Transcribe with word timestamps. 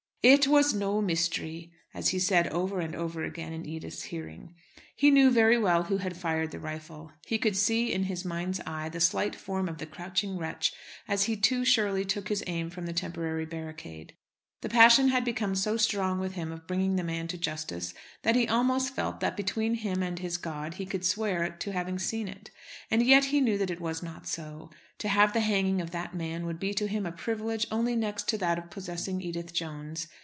"It 0.23 0.45
was 0.47 0.71
no 0.71 1.01
mystery," 1.01 1.71
as 1.95 2.09
he 2.09 2.19
said 2.19 2.47
over 2.49 2.79
and 2.79 2.95
over 2.95 3.23
again 3.23 3.53
in 3.53 3.65
Edith's 3.65 4.03
hearing. 4.03 4.53
He 4.95 5.09
knew 5.09 5.31
very 5.31 5.57
well 5.57 5.85
who 5.85 5.97
had 5.97 6.15
fired 6.15 6.51
the 6.51 6.59
rifle. 6.59 7.11
He 7.25 7.39
could 7.39 7.57
see, 7.57 7.91
in 7.91 8.03
his 8.03 8.23
mind's 8.23 8.59
eye, 8.67 8.87
the 8.89 8.99
slight 8.99 9.35
form 9.35 9.67
of 9.67 9.79
the 9.79 9.87
crouching 9.87 10.37
wretch 10.37 10.73
as 11.07 11.23
he 11.23 11.35
too 11.35 11.65
surely 11.65 12.05
took 12.05 12.29
his 12.29 12.43
aim 12.45 12.69
from 12.69 12.85
the 12.85 12.93
temporary 12.93 13.47
barricade. 13.47 14.13
The 14.61 14.69
passion 14.69 15.07
had 15.07 15.25
become 15.25 15.55
so 15.55 15.75
strong 15.75 16.19
with 16.19 16.33
him 16.33 16.51
of 16.51 16.67
bringing 16.67 16.95
the 16.95 17.03
man 17.03 17.27
to 17.29 17.37
justice 17.39 17.95
that 18.21 18.35
he 18.35 18.47
almost 18.47 18.93
felt, 18.95 19.19
that 19.19 19.35
between 19.35 19.73
him 19.73 20.03
and 20.03 20.19
his 20.19 20.37
God 20.37 20.75
he 20.75 20.85
could 20.85 21.03
swear 21.03 21.49
to 21.49 21.71
having 21.71 21.97
seen 21.97 22.27
it. 22.27 22.51
And 22.91 23.01
yet 23.01 23.25
he 23.25 23.41
knew 23.41 23.57
that 23.57 23.71
it 23.71 23.81
was 23.81 24.03
not 24.03 24.27
so. 24.27 24.69
To 24.99 25.07
have 25.07 25.33
the 25.33 25.39
hanging 25.39 25.81
of 25.81 25.89
that 25.89 26.13
man 26.13 26.45
would 26.45 26.59
be 26.59 26.75
to 26.75 26.85
him 26.87 27.07
a 27.07 27.11
privilege 27.11 27.65
only 27.71 27.95
next 27.95 28.27
to 28.29 28.37
that 28.37 28.59
of 28.59 28.69
possessing 28.69 29.19
Edith 29.19 29.51
Jones. 29.51 30.07